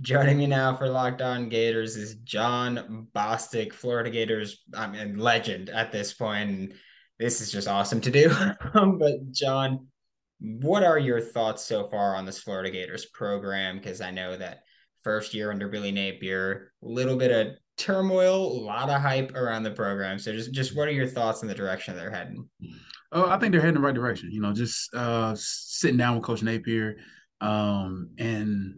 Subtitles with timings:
[0.00, 5.68] Joining me now for Locked On Gators is Jon Bostic, Florida Gators, I mean, legend
[5.68, 6.50] at this point.
[6.50, 6.74] And
[7.18, 8.30] this is just awesome to do.
[8.74, 9.86] but Jon,
[10.40, 13.76] what are your thoughts so far on this Florida Gators program?
[13.76, 14.62] Because I know that
[15.02, 19.62] first year under Billy Napier, a little bit of turmoil, a lot of hype around
[19.62, 20.18] the program.
[20.18, 22.48] So just just what are your thoughts on the direction they're heading?
[23.12, 24.30] Oh, I think they're heading the right direction.
[24.32, 26.96] You know, just uh, sitting down with Coach Napier,
[27.42, 28.74] um, and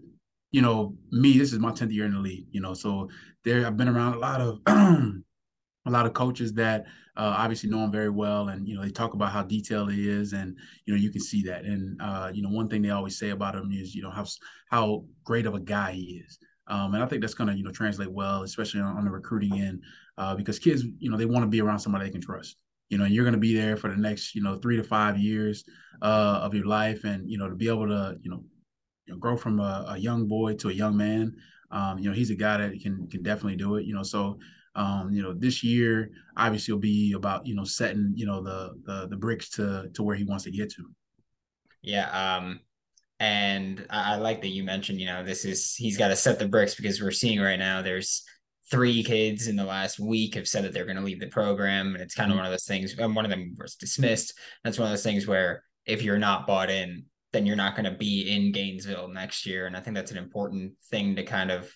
[0.55, 3.09] you know, me, this is my 10th year in the league, you know, so
[3.43, 6.85] there I've been around a lot of a lot of coaches that
[7.17, 10.09] uh, obviously know him very well and you know they talk about how detailed he
[10.09, 10.57] is and
[10.87, 13.31] you know you can see that and uh, you know one thing they always say
[13.31, 14.25] about him is you know how
[14.71, 17.65] how great of a guy he is um, and I think that's going to you
[17.65, 19.83] know translate well especially on, on the recruiting end
[20.19, 22.57] uh, because kids you know they want to be around somebody they can trust
[22.91, 25.19] you know you're going to be there for the next you know three to five
[25.19, 25.65] years
[26.01, 28.45] uh, of your life and you know to be able to you know
[29.07, 31.35] you know, grow from a, a, young boy to a young man.
[31.71, 33.85] Um, you know, he's a guy that can can definitely do it.
[33.85, 34.39] You know, so
[34.77, 38.75] um, you know, this year obviously will be about you know setting you know the
[38.85, 40.85] the the bricks to to where he wants to get to.
[41.83, 42.37] Yeah.
[42.37, 42.61] Um,
[43.21, 45.01] and I, I like that you mentioned.
[45.01, 47.83] You know, this is he's got to set the bricks because we're seeing right now
[47.83, 48.25] there's
[48.71, 51.95] three kids in the last week have said that they're going to leave the program,
[51.95, 52.39] and it's kind of mm-hmm.
[52.39, 52.95] one of those things.
[52.99, 54.35] And one of them was dismissed.
[54.65, 57.85] That's one of those things where if you're not bought in, then you're not going
[57.85, 59.67] to be in Gainesville next year.
[59.67, 61.71] And I think that's an important thing to kind of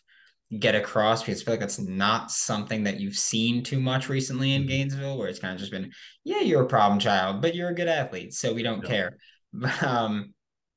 [0.58, 4.54] get across because I feel like that's not something that you've seen too much recently
[4.54, 4.68] in mm-hmm.
[4.68, 5.92] Gainesville, where it's kind of just been,
[6.24, 9.18] yeah, you're a problem child, but you're a good athlete, so we don't care.
[9.82, 10.34] Um,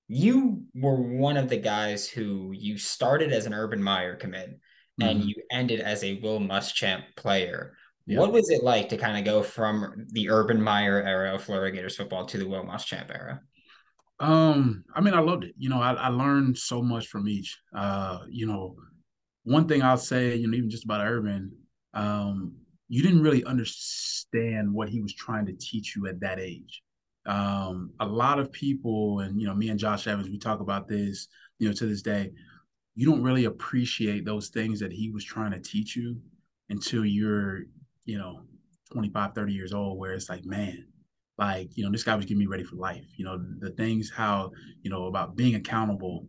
[0.08, 5.04] you were one of the guys who you started as an Urban Meyer commit mm-hmm.
[5.04, 7.76] and you ended as a Will Muschamp player.
[8.08, 11.76] What was it like to kind of go from the Urban Meyer era of Florida
[11.76, 13.42] Gators football to the Will Muschamp era?
[14.22, 15.56] Um, I mean, I loved it.
[15.58, 17.60] You know, I, I learned so much from each.
[17.76, 18.76] Uh, you know,
[19.44, 21.52] one thing I'll say, you know, even just about Urban,
[21.96, 22.54] um,
[22.88, 26.84] you didn't really understand what he was trying to teach you at that age.
[27.26, 30.88] Um, a lot of people, and you know, me and Josh Evans, we talk about
[30.88, 31.28] this,
[31.58, 32.32] you know, to this day.
[32.94, 36.18] You don't really appreciate those things that he was trying to teach you
[36.70, 37.62] until you're,
[38.06, 38.42] you know,
[38.92, 40.86] 25, 30 years old, where it's like, man,
[41.42, 44.12] like you know this guy was getting me ready for life you know the things
[44.16, 44.52] how
[44.84, 46.28] you know about being accountable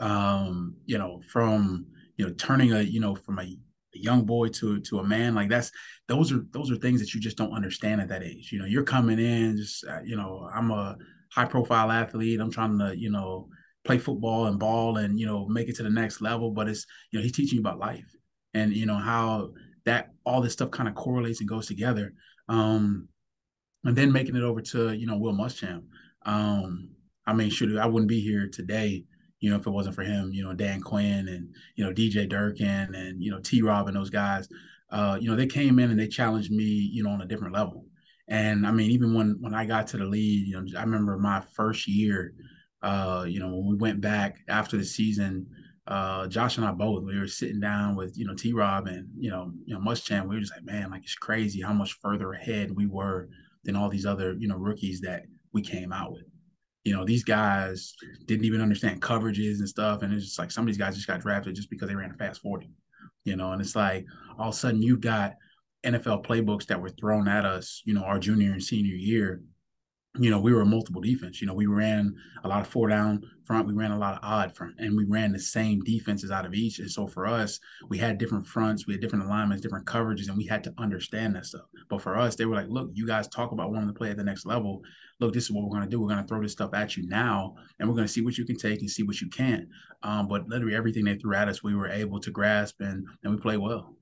[0.00, 1.86] um you know from
[2.16, 3.56] you know turning a you know from a, a,
[3.92, 5.70] young boy to to a man like that's
[6.08, 8.64] those are those are things that you just don't understand at that age you know
[8.66, 10.96] you're coming in just uh, you know i'm a
[11.32, 13.48] high profile athlete i'm trying to you know
[13.84, 16.86] play football and ball and you know make it to the next level but it's
[17.12, 18.10] you know he's teaching you about life
[18.52, 19.50] and you know how
[19.84, 22.12] that all this stuff kind of correlates and goes together
[22.48, 23.08] um
[23.84, 25.84] and then making it over to you know Will Muschamp.
[26.26, 26.90] Um,
[27.26, 29.04] I mean, shoot, I wouldn't be here today,
[29.40, 30.30] you know, if it wasn't for him.
[30.32, 33.62] You know, Dan Quinn and you know DJ Durkin and you know T.
[33.62, 34.48] Rob and those guys.
[34.90, 37.54] Uh, you know, they came in and they challenged me, you know, on a different
[37.54, 37.86] level.
[38.28, 41.18] And I mean, even when when I got to the lead, you know, I remember
[41.18, 42.34] my first year.
[42.82, 45.46] Uh, you know, when we went back after the season,
[45.86, 49.08] uh, Josh and I both, we were sitting down with, you know, T Rob and,
[49.16, 50.28] you know, you know, Muschamp.
[50.28, 53.30] We were just like, man, like it's crazy how much further ahead we were
[53.64, 56.24] than all these other, you know, rookies that we came out with.
[56.84, 57.94] You know, these guys
[58.26, 60.02] didn't even understand coverages and stuff.
[60.02, 62.10] And it's just like some of these guys just got drafted just because they ran
[62.10, 62.70] a fast 40.
[63.24, 64.04] You know, and it's like
[64.38, 65.34] all of a sudden you got
[65.84, 69.42] NFL playbooks that were thrown at us, you know, our junior and senior year
[70.18, 71.40] you know, we were a multiple defense.
[71.40, 72.14] You know, we ran
[72.44, 75.04] a lot of four down front, we ran a lot of odd front, and we
[75.04, 76.78] ran the same defenses out of each.
[76.78, 77.58] And so for us,
[77.88, 81.34] we had different fronts, we had different alignments, different coverages, and we had to understand
[81.34, 81.66] that stuff.
[81.88, 84.16] But for us, they were like, look, you guys talk about wanting to play at
[84.16, 84.82] the next level.
[85.18, 86.00] Look, this is what we're going to do.
[86.00, 88.38] We're going to throw this stuff at you now, and we're going to see what
[88.38, 89.68] you can take and see what you can't.
[90.04, 93.34] Um, but literally everything they threw at us, we were able to grasp, and and
[93.34, 93.96] we play well.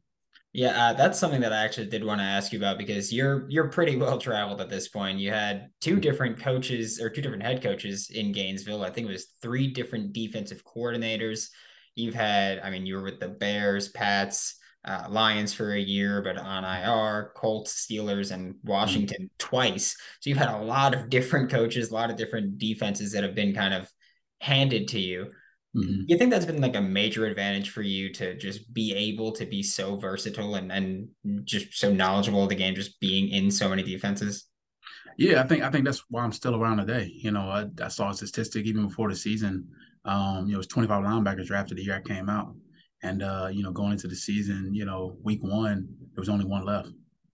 [0.52, 3.48] Yeah, uh, that's something that I actually did want to ask you about because you're
[3.48, 5.18] you're pretty well traveled at this point.
[5.18, 8.84] You had two different coaches or two different head coaches in Gainesville.
[8.84, 11.48] I think it was three different defensive coordinators.
[11.94, 16.22] You've had, I mean, you were with the Bears, Pats, uh, Lions for a year,
[16.22, 19.36] but on IR, Colts, Steelers, and Washington mm-hmm.
[19.38, 19.96] twice.
[20.20, 23.34] So you've had a lot of different coaches, a lot of different defenses that have
[23.34, 23.88] been kind of
[24.40, 25.30] handed to you.
[25.74, 26.02] Mm-hmm.
[26.06, 29.46] You think that's been like a major advantage for you to just be able to
[29.46, 31.08] be so versatile and, and
[31.44, 34.46] just so knowledgeable of the game, just being in so many defenses?
[35.16, 37.10] Yeah, I think I think that's why I'm still around today.
[37.14, 39.68] You know, I, I saw a statistic even before the season.
[40.04, 42.54] Um, you know, it was 25 linebackers drafted the year I came out,
[43.02, 46.44] and uh, you know, going into the season, you know, week one there was only
[46.44, 46.88] one left,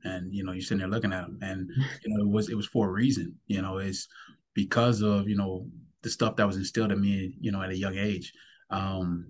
[0.04, 1.70] and you know, you're sitting there looking at them, and
[2.04, 3.34] you know, it was it was for a reason.
[3.46, 4.08] You know, it's
[4.54, 5.66] because of you know
[6.02, 8.32] the stuff that was instilled in me, you know, at a young age.
[8.70, 9.26] Um,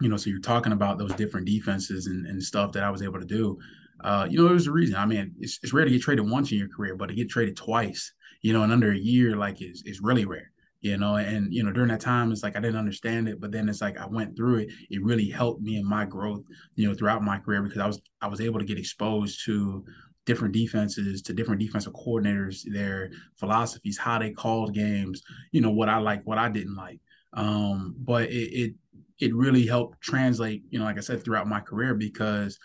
[0.00, 3.02] you know, so you're talking about those different defenses and, and stuff that I was
[3.02, 3.58] able to do.
[4.02, 4.96] Uh, you know, there's a reason.
[4.96, 7.28] I mean, it's, it's rare to get traded once in your career, but to get
[7.28, 10.50] traded twice, you know, in under a year, like is is really rare.
[10.80, 13.52] You know, and you know, during that time, it's like I didn't understand it, but
[13.52, 14.70] then it's like I went through it.
[14.88, 16.42] It really helped me in my growth,
[16.74, 19.84] you know, throughout my career because I was I was able to get exposed to
[20.26, 25.22] different defenses, to different defensive coordinators, their philosophies, how they called games,
[25.52, 27.00] you know, what I like, what I didn't like.
[27.32, 28.74] Um, but it, it
[29.18, 32.58] it really helped translate, you know, like I said, throughout my career because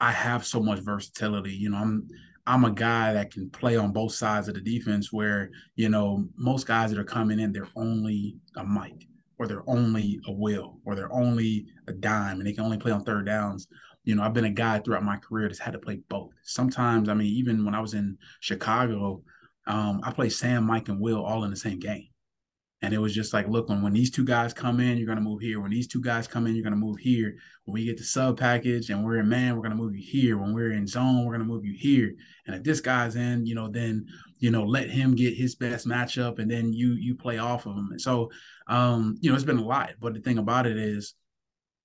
[0.00, 1.52] I have so much versatility.
[1.52, 2.08] You know, I'm
[2.46, 6.28] I'm a guy that can play on both sides of the defense where, you know,
[6.36, 9.06] most guys that are coming in, they're only a Mike
[9.38, 12.92] or they're only a Will or they're only a dime and they can only play
[12.92, 13.66] on third downs.
[14.04, 16.32] You know, I've been a guy throughout my career that's had to play both.
[16.42, 19.22] Sometimes, I mean, even when I was in Chicago,
[19.66, 22.08] um, I played Sam, Mike, and Will all in the same game.
[22.82, 25.16] And it was just like, look, when, when these two guys come in, you're going
[25.16, 25.58] to move here.
[25.58, 27.34] When these two guys come in, you're going to move here.
[27.64, 30.04] When we get the sub package and we're in man, we're going to move you
[30.04, 30.36] here.
[30.36, 32.12] When we're in zone, we're going to move you here.
[32.46, 34.06] And if this guy's in, you know, then,
[34.38, 37.74] you know, let him get his best matchup and then you, you play off of
[37.74, 37.88] him.
[37.92, 38.30] And so,
[38.66, 39.92] um, you know, it's been a lot.
[39.98, 41.14] But the thing about it is,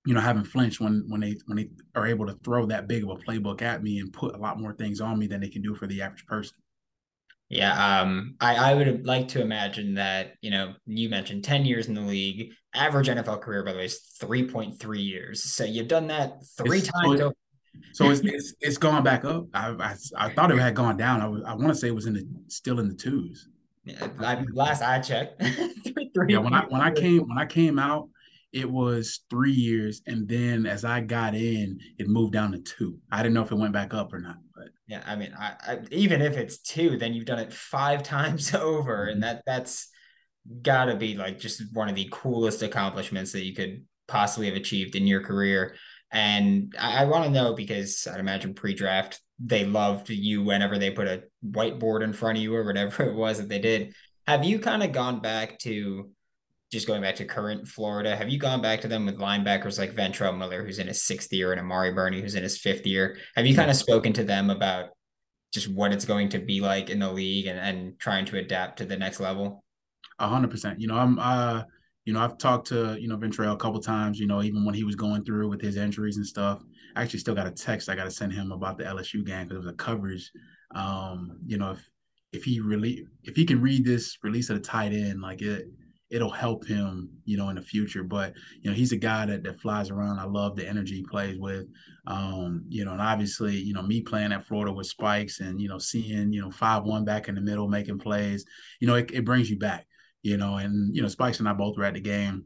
[0.06, 3.04] you know, having flinched when when they when they are able to throw that big
[3.04, 5.48] of a playbook at me and put a lot more things on me than they
[5.48, 6.56] can do for the average person.
[7.50, 11.88] Yeah, um, I, I would like to imagine that, you know, you mentioned 10 years
[11.88, 12.52] in the league.
[12.76, 15.42] Average NFL career, by the way, is 3.3 years.
[15.42, 17.18] So you've done that three it's, times.
[17.18, 17.32] So,
[17.92, 19.46] so it's, it's it's gone back up.
[19.52, 21.20] I, I, I thought it had gone down.
[21.20, 23.48] I, was, I want to say it was in the still in the twos.
[23.84, 25.42] Yeah, I, last I checked.
[25.42, 28.08] three, three, yeah, when I when I came when I came out,
[28.52, 32.98] it was three years, and then as I got in, it moved down to two.
[33.10, 35.54] I didn't know if it went back up or not, but yeah, I mean, I,
[35.66, 39.34] I even if it's two, then you've done it five times over, and mm-hmm.
[39.34, 39.88] that that's
[40.62, 44.56] got to be like just one of the coolest accomplishments that you could possibly have
[44.56, 45.76] achieved in your career.
[46.10, 50.90] And I, I want to know because I'd imagine pre-draft they loved you whenever they
[50.90, 53.94] put a whiteboard in front of you or whatever it was that they did.
[54.26, 56.10] Have you kind of gone back to
[56.70, 59.94] just going back to current Florida, have you gone back to them with linebackers like
[59.94, 63.18] Ventrell Miller, who's in his sixth year, and Amari Burney, who's in his fifth year?
[63.34, 64.90] Have you kind of spoken to them about
[65.52, 68.78] just what it's going to be like in the league and, and trying to adapt
[68.78, 69.64] to the next level?
[70.20, 70.80] A hundred percent.
[70.80, 71.64] You know, I'm uh
[72.04, 74.74] you know, I've talked to, you know, Ventrell a couple times, you know, even when
[74.74, 76.62] he was going through with his injuries and stuff.
[76.96, 79.46] I actually still got a text I got to send him about the LSU game
[79.46, 80.30] because it was a coverage.
[80.74, 81.90] Um, you know, if
[82.32, 85.66] if he really if he can read this release of the tight end, like it
[86.10, 88.02] it'll help him, you know, in the future.
[88.02, 90.18] But you know, he's a guy that that flies around.
[90.18, 91.66] I love the energy he plays with.
[92.06, 95.68] Um, you know, and obviously, you know, me playing at Florida with Spikes and you
[95.68, 98.44] know, seeing you know five one back in the middle making plays,
[98.80, 99.86] you know, it, it brings you back.
[100.22, 102.44] You know, and you know, Spikes and I both were at the game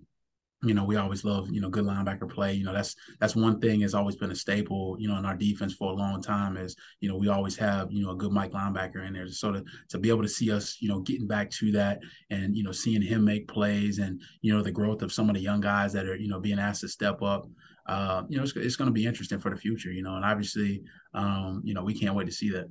[0.64, 2.54] you know, we always love, you know, good linebacker play.
[2.54, 5.36] You know, that's that's one thing has always been a staple, you know, in our
[5.36, 8.32] defense for a long time is, you know, we always have, you know, a good
[8.32, 9.28] Mike linebacker in there.
[9.28, 12.00] So to to be able to see us, you know, getting back to that
[12.30, 15.34] and, you know, seeing him make plays and, you know, the growth of some of
[15.34, 17.46] the young guys that are, you know, being asked to step up,
[17.86, 20.24] uh, you know, it's, it's going to be interesting for the future, you know, and
[20.24, 20.82] obviously,
[21.12, 22.66] um, you know, we can't wait to see that.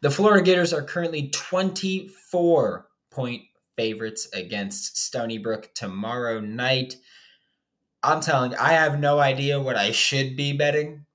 [0.00, 3.42] The Florida Gators are currently 24 point
[3.76, 6.96] favorites against Stony Brook tomorrow night.
[8.02, 11.06] I'm telling you, I have no idea what I should be betting,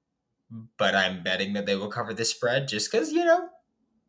[0.78, 3.50] but I'm betting that they will cover the spread just because, you know,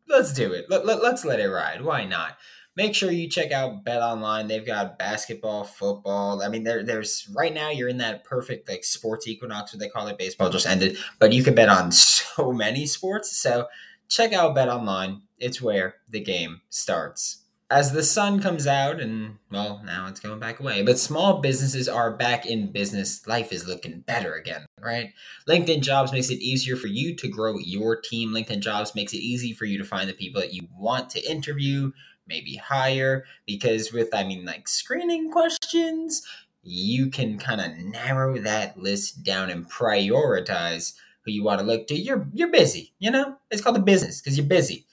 [0.07, 0.65] let's do it.
[0.69, 1.83] Let, let, let's let it ride.
[1.83, 2.37] Why not?
[2.75, 4.47] Make sure you check out Bet Online.
[4.47, 6.41] They've got basketball, football.
[6.41, 9.89] I mean, there, there's right now you're in that perfect like sports equinox, what they
[9.89, 10.17] call it.
[10.17, 13.37] Baseball just ended, but you can bet on so many sports.
[13.37, 13.67] So
[14.09, 15.21] check out Bet Online.
[15.37, 17.42] It's where the game starts
[17.73, 21.89] as the sun comes out and well now it's going back away but small businesses
[21.89, 25.13] are back in business life is looking better again right?
[25.47, 28.31] Linkedin jobs makes it easier for you to grow your team.
[28.31, 31.31] Linkedin jobs makes it easy for you to find the people that you want to
[31.31, 31.91] interview
[32.27, 36.25] maybe hire because with i mean like screening questions
[36.61, 40.93] you can kind of narrow that list down and prioritize
[41.25, 41.95] who you want to look to.
[41.95, 43.35] You're you're busy you know?
[43.51, 44.85] It's called a business because you're busy.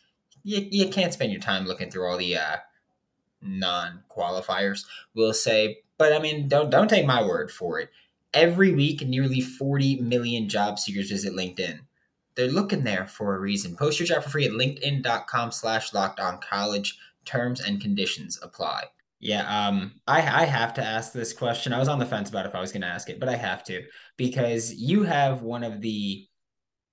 [0.42, 2.56] You, you can't spend your time looking through all the uh,
[3.42, 7.90] non qualifiers will say, but I mean, don't don't take my word for it.
[8.32, 11.80] Every week, nearly 40 million job seekers visit LinkedIn.
[12.36, 13.76] They're looking there for a reason.
[13.76, 16.96] Post your job for free at linkedin.com slash locked on college.
[17.24, 18.84] Terms and conditions apply.
[19.20, 21.74] Yeah, um, I I have to ask this question.
[21.74, 23.36] I was on the fence about if I was going to ask it, but I
[23.36, 23.84] have to
[24.16, 26.26] because you have one of the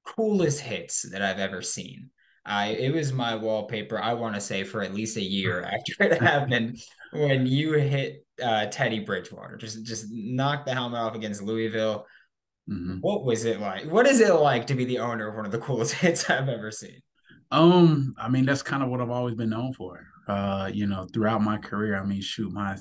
[0.03, 2.09] coolest hits that I've ever seen.
[2.47, 3.99] I it was my wallpaper.
[3.99, 8.25] I want to say for at least a year after it happened when you hit
[8.43, 12.05] uh, Teddy Bridgewater, just just knocked the helmet off against Louisville.
[12.69, 12.97] Mm-hmm.
[12.99, 13.85] What was it like?
[13.85, 16.49] What is it like to be the owner of one of the coolest hits I've
[16.49, 17.01] ever seen?
[17.51, 20.05] Um, I mean, that's kind of what I've always been known for.
[20.27, 22.77] Uh, you know, throughout my career, I mean, shoot, my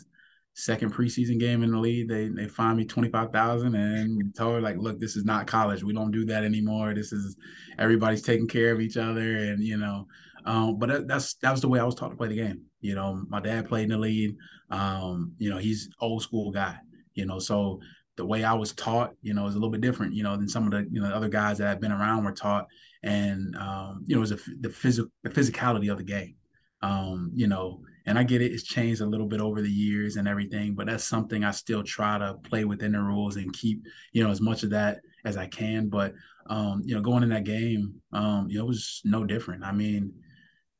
[0.57, 4.55] second preseason game in the league, they they fined me twenty five thousand and told
[4.55, 5.85] her like, look, this is not college.
[5.85, 6.95] We don't do that anymore.
[6.95, 7.37] This is
[7.79, 10.07] everybody's taking care of each other, and you know,
[10.47, 12.63] um, but that, that's that was the way I was taught to play the game.
[12.81, 14.37] You know, my dad played in the league.
[14.71, 16.77] Um, you know, he's old school guy.
[17.15, 17.81] You know, so
[18.17, 20.15] the way I was taught, you know, is a little bit different.
[20.15, 22.33] You know, than some of the you know other guys that have been around were
[22.33, 22.67] taught,
[23.03, 26.37] and um, you know, it was a, the physical the physicality of the game.
[26.81, 30.17] Um, you know, and I get it, it's changed a little bit over the years
[30.17, 33.85] and everything, but that's something I still try to play within the rules and keep,
[34.13, 35.89] you know, as much of that as I can.
[35.89, 36.15] But
[36.49, 39.65] um, you know, going in that game, um, you know, it was no different.
[39.65, 40.13] I mean,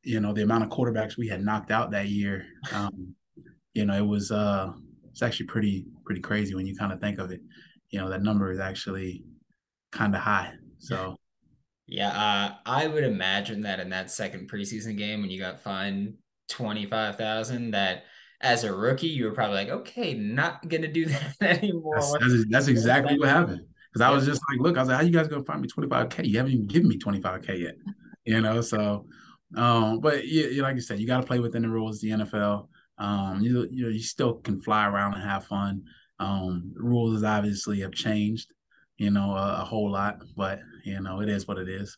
[0.05, 3.15] you know, the amount of quarterbacks we had knocked out that year, um,
[3.75, 4.71] you know, it was uh
[5.11, 7.41] it's actually pretty pretty crazy when you kind of think of it.
[7.91, 9.25] You know, that number is actually
[9.91, 10.53] kind of high.
[10.79, 11.17] So
[11.89, 16.15] yeah, uh, I would imagine that in that second preseason game when you got fined
[16.49, 18.05] twenty five thousand, that
[18.41, 21.07] as a rookie you were probably like, okay, not gonna do
[21.41, 21.97] that anymore.
[21.97, 23.63] That's, that's, that's exactly what happened.
[23.93, 25.69] Because I was just like, look, I was like, how you guys gonna find me
[25.69, 26.25] twenty five k?
[26.25, 27.77] You haven't even given me twenty five k yet,
[28.25, 28.61] you know.
[28.61, 29.07] So,
[29.57, 32.01] um, but yeah, like you said, you got to play within the rules.
[32.01, 35.83] The NFL, um, you you you still can fly around and have fun.
[36.19, 38.53] Um, rules obviously have changed,
[38.97, 41.97] you know, a, a whole lot, but you know, it is what it is.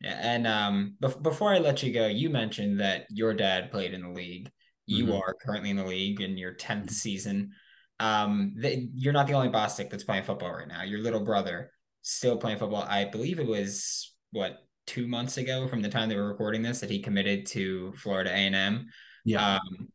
[0.00, 3.92] Yeah, and um, be- before I let you go, you mentioned that your dad played
[3.92, 4.50] in the league.
[4.86, 5.14] You mm-hmm.
[5.14, 6.88] are currently in the league in your 10th mm-hmm.
[6.88, 7.50] season.
[7.98, 10.82] Um, they, you're not the only Bostic that's playing football right now.
[10.82, 11.70] Your little brother
[12.02, 12.82] still playing football.
[12.82, 16.80] I believe it was what two months ago from the time they were recording this
[16.80, 18.86] that he committed to Florida A&M.
[19.24, 19.56] Yeah.
[19.56, 19.88] Um,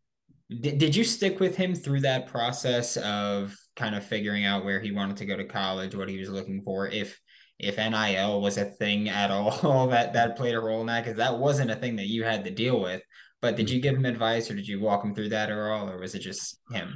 [0.62, 4.80] did, did you stick with him through that process of kind of figuring out where
[4.80, 7.20] he wanted to go to college, what he was looking for, if
[7.60, 11.18] if NIL was a thing at all that that played a role in that because
[11.18, 13.02] that wasn't a thing that you had to deal with.
[13.42, 15.90] But did you give him advice or did you walk him through that at all,
[15.90, 16.94] or was it just him?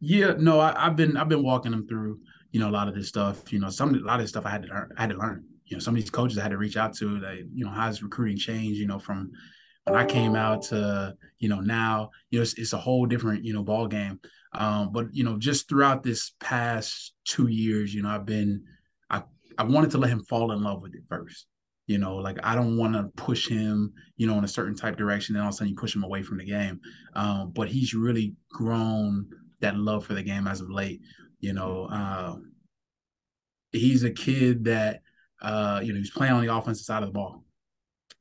[0.00, 2.20] Yeah, no, I, have been I've been walking him through
[2.52, 3.52] you know a lot of this stuff.
[3.52, 4.92] You know, some a lot of this stuff I had to learn.
[4.96, 5.44] I had to learn.
[5.66, 7.20] You know, some of these coaches I had to reach out to.
[7.20, 8.78] That you know, how's recruiting changed?
[8.78, 9.30] You know, from
[9.84, 13.44] when I came out to you know now, you know, it's, it's a whole different
[13.44, 14.20] you know ball game.
[14.52, 18.64] Um, but you know, just throughout this past two years, you know, I've been
[19.60, 21.46] I wanted to let him fall in love with it first.
[21.86, 24.96] You know, like I don't want to push him, you know, in a certain type
[24.96, 26.80] direction, and all of a sudden you push him away from the game.
[27.14, 29.28] Um, but he's really grown
[29.60, 31.02] that love for the game as of late.
[31.40, 32.36] You know, uh,
[33.72, 35.02] he's a kid that
[35.42, 37.44] uh, you know he's playing on the offensive side of the ball,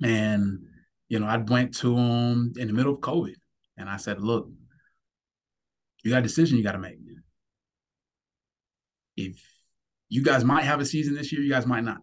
[0.03, 0.60] and
[1.08, 3.36] you know I went to him in the middle of COVID,
[3.77, 4.50] and I said, "Look,
[6.03, 6.98] you got a decision you got to make.
[9.15, 9.59] If
[10.10, 11.42] you guys might have a season this year.
[11.42, 12.00] You guys might not.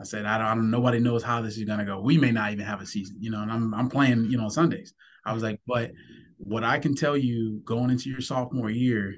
[0.00, 2.00] I said, I don't, I don't, nobody knows how this is going to go.
[2.00, 4.44] We may not even have a season, you know, and I'm, I'm playing, you know,
[4.44, 4.94] on Sundays.
[5.26, 5.90] I was like, but
[6.36, 9.16] what I can tell you going into your sophomore year,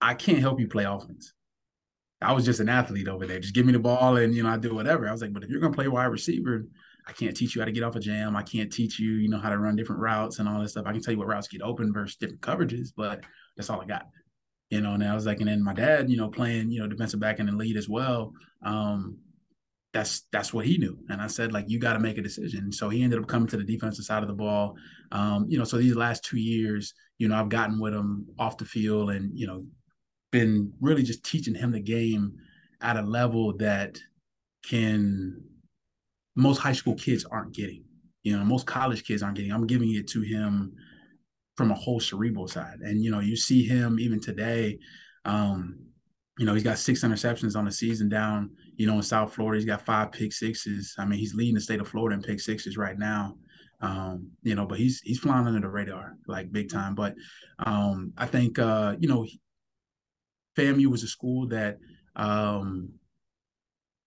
[0.00, 1.34] I can't help you play offense.
[2.22, 3.38] I was just an athlete over there.
[3.38, 5.06] Just give me the ball and, you know, I do whatever.
[5.06, 6.64] I was like, but if you're going to play wide receiver,
[7.06, 8.36] I can't teach you how to get off a jam.
[8.36, 10.86] I can't teach you, you know, how to run different routes and all this stuff.
[10.86, 13.24] I can tell you what routes get open versus different coverages, but
[13.56, 14.06] that's all I got
[14.70, 16.86] you know, and I was like, and then my dad, you know, playing, you know,
[16.86, 18.32] defensive back and the lead as well.
[18.64, 19.18] Um,
[19.92, 20.96] that's that's what he knew.
[21.08, 22.72] And I said, like, you got to make a decision.
[22.72, 24.76] So he ended up coming to the defensive side of the ball.
[25.10, 28.56] Um, you know, so these last two years, you know, I've gotten with him off
[28.56, 29.64] the field and, you know,
[30.30, 32.34] been really just teaching him the game
[32.80, 33.98] at a level that
[34.64, 35.42] can
[36.36, 37.84] most high school kids aren't getting.
[38.22, 39.52] You know, most college kids aren't getting.
[39.52, 40.72] I'm giving it to him
[41.60, 42.78] from a whole cerebral side.
[42.80, 44.78] And you know, you see him even today.
[45.26, 45.78] Um,
[46.38, 48.52] you know, he's got six interceptions on the season down.
[48.76, 50.94] You know, in South Florida, he's got five pick sixes.
[50.96, 53.36] I mean, he's leading the state of Florida in pick sixes right now.
[53.82, 56.94] Um, you know, but he's he's flying under the radar like big time.
[56.94, 57.14] But
[57.58, 59.26] um, I think uh, you know,
[60.56, 61.76] FAMU was a school that
[62.16, 62.88] um,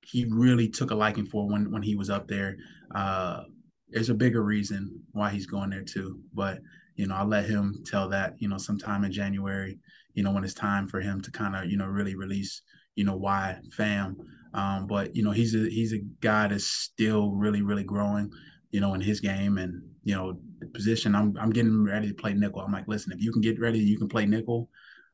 [0.02, 2.58] he really took a liking for when when he was up there.
[2.96, 3.44] Uh,
[3.90, 6.58] there's a bigger reason why he's going there too, but
[6.96, 9.80] you know, I'll let him tell that, you know, sometime in January,
[10.14, 12.62] you know, when it's time for him to kind of, you know, really release,
[12.96, 14.18] you know, why fam.
[14.54, 18.32] Um, but you know, he's a he's a guy that's still really, really growing,
[18.72, 21.16] you know, in his game and you know, the position.
[21.16, 22.62] I'm I'm getting ready to play nickel.
[22.62, 24.70] I'm like, listen, if you can get ready, you can play nickel.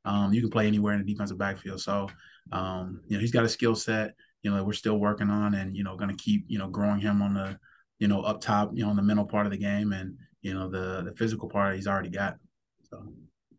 [0.06, 1.82] Um, you can play anywhere in the defensive backfield.
[1.82, 2.08] So,
[2.52, 4.14] um, you know, he's got a skill set.
[4.44, 7.22] You know, we're still working on, and you know, to keep you know growing him
[7.22, 7.60] on the
[8.00, 10.54] you know, up top, you know, in the mental part of the game, and you
[10.54, 12.36] know, the the physical part he's already got.
[12.90, 13.14] So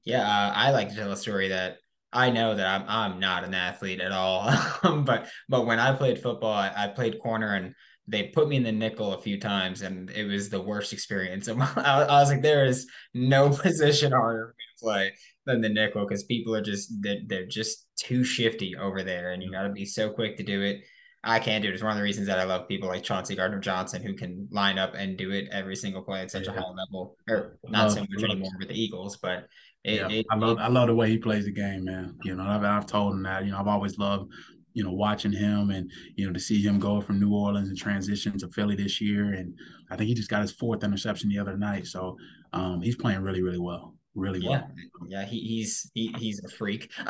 [0.05, 1.79] yeah, uh, I like to tell a story that
[2.13, 4.51] I know that I'm I'm not an athlete at all,
[5.05, 7.75] but but when I played football, I, I, played corner and
[8.09, 11.49] they put me in the nickel a few times, and it was the worst experience.
[11.77, 15.13] I, I was like, there is no position harder for me to play
[15.47, 19.43] than the nickel because people are just they're, they're just too shifty over there, and
[19.43, 20.83] you got to be so quick to do it.
[21.23, 21.75] I can't do it.
[21.75, 24.49] It's one of the reasons that I love people like Chauncey Gardner Johnson who can
[24.51, 26.53] line up and do it every single play at such yeah.
[26.53, 29.47] a high level, or not love, so much anymore with the Eagles, but
[29.85, 32.17] it, yeah, it, I love it, I love the way he plays the game, man.
[32.25, 33.45] You know, I've, I've told him that.
[33.45, 34.33] You know, I've always loved
[34.73, 37.77] you know watching him and you know to see him go from New Orleans and
[37.77, 39.55] transition to Philly this year, and
[39.91, 41.87] I think he just got his fourth interception the other night.
[41.87, 42.17] So
[42.53, 44.49] um, he's playing really, really well really yeah.
[44.49, 44.71] well.
[45.09, 46.91] Yeah, he, he's he, he's a freak.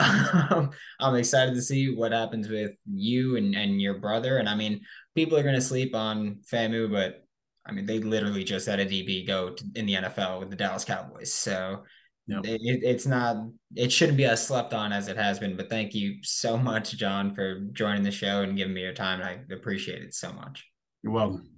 [0.51, 4.39] Um, I'm excited to see what happens with you and, and your brother.
[4.39, 4.81] And I mean,
[5.15, 7.25] people are going to sleep on FAMU, but
[7.67, 10.57] I mean, they literally just had a DB go to, in the NFL with the
[10.57, 11.33] Dallas Cowboys.
[11.33, 11.85] So
[12.27, 12.45] yep.
[12.45, 13.37] it, it's not,
[13.77, 15.57] it shouldn't be as slept on as it has been.
[15.57, 19.23] But thank you so much, Jon, for joining the show and giving me your time.
[19.23, 20.67] I appreciate it so much.
[21.03, 21.50] You're welcome.